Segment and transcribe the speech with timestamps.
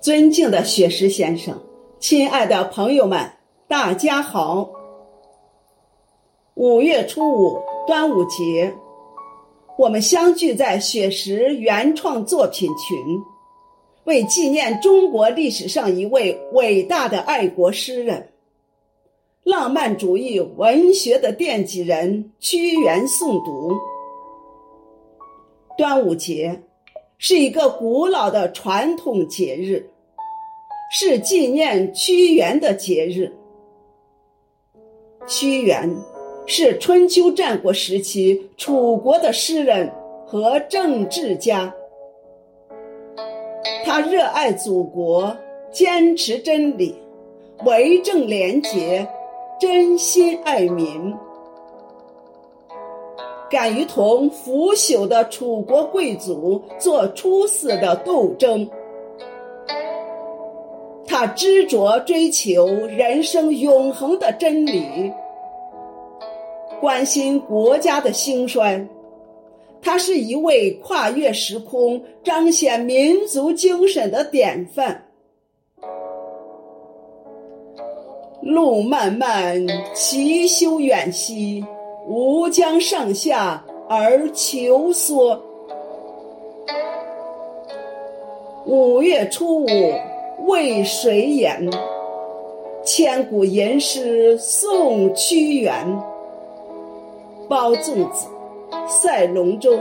[0.00, 1.60] 尊敬的雪石先生，
[1.98, 3.32] 亲爱的朋友们，
[3.66, 4.70] 大家好！
[6.54, 8.72] 五月初五，端午节，
[9.76, 12.96] 我们相聚在雪石原创作品群，
[14.04, 18.28] 为纪念中国历史上一位伟大的爱国诗人、
[19.42, 23.72] 浪漫主义文学的奠基人屈原诵读。
[25.76, 26.62] 端午节。
[27.20, 29.90] 是一个古老的传统节日，
[30.92, 33.32] 是纪念屈原的节日。
[35.26, 35.90] 屈原
[36.46, 39.92] 是春秋战国时期楚国的诗人
[40.24, 41.74] 和政治家，
[43.84, 45.36] 他热爱祖国，
[45.72, 46.94] 坚持真理，
[47.66, 49.08] 为政廉洁，
[49.60, 51.12] 真心爱民。
[53.50, 58.68] 敢于同腐朽的楚国贵族做出色的斗争，
[61.06, 65.10] 他执着追求人生永恒的真理，
[66.80, 68.86] 关心国家的兴衰。
[69.80, 75.04] 他是一位跨越时空、彰显民族精神的典范。
[78.42, 81.64] 路漫漫其修远兮。
[82.08, 85.38] 吾将上下而求索。
[88.64, 89.68] 五月初五
[90.46, 91.70] 为谁演？
[92.82, 95.74] 千古吟诗颂屈原。
[97.46, 98.26] 包粽子，
[98.86, 99.78] 赛龙舟，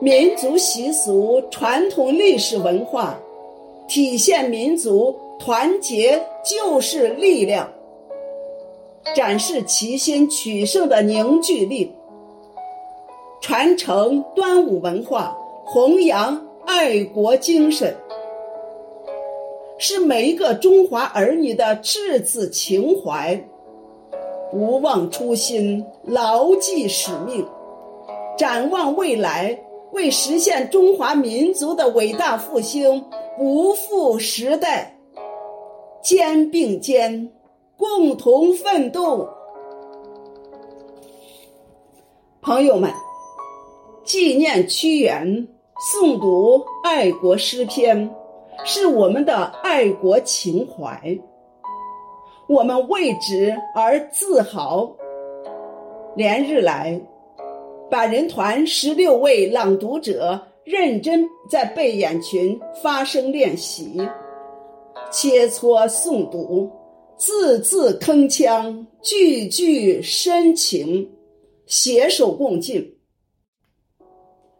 [0.00, 3.18] 民族习俗、传统历史文化，
[3.88, 7.66] 体现民族团结就是力量。
[9.14, 11.92] 展示齐心取胜的凝聚力，
[13.40, 17.96] 传承端午文化，弘扬爱国精神，
[19.78, 23.40] 是每一个中华儿女的赤子情怀。
[24.50, 27.46] 不忘初心，牢记使命，
[28.38, 29.58] 展望未来，
[29.92, 33.04] 为实现中华民族的伟大复兴，
[33.36, 34.96] 不负时代，
[36.02, 37.30] 肩并肩。
[37.78, 39.28] 共同奋斗，
[42.42, 42.92] 朋友们，
[44.02, 45.46] 纪念屈原，
[45.92, 48.12] 诵读爱国诗篇，
[48.64, 51.16] 是我们的爱国情怀，
[52.48, 54.92] 我们为之而自豪。
[56.16, 57.00] 连日来，
[57.88, 64.02] 百人团十六位朗读者认真在背眼群发声练习，
[65.12, 66.68] 切磋诵读。
[67.18, 71.10] 字字铿锵，句句深情，
[71.66, 72.96] 携手共进。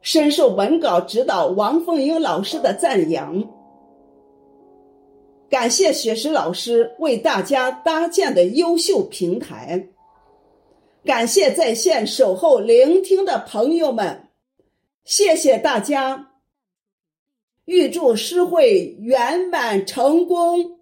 [0.00, 3.44] 深受文稿指导王凤英老师的赞扬，
[5.50, 9.88] 感谢雪石老师为大家搭建的优秀平台，
[11.04, 14.28] 感谢在线守候聆听的朋友们，
[15.04, 16.30] 谢谢大家，
[17.66, 20.75] 预祝诗会圆满成功。